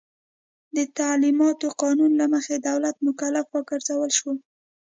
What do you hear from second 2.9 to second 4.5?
مکلف وګرځول شو.